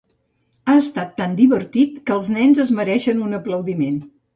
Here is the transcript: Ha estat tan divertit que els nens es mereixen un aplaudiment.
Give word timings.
Ha 0.71 0.77
estat 0.83 1.11
tan 1.21 1.37
divertit 1.41 2.03
que 2.09 2.19
els 2.19 2.33
nens 2.41 2.67
es 2.67 2.77
mereixen 2.83 3.27
un 3.31 3.43
aplaudiment. 3.45 4.07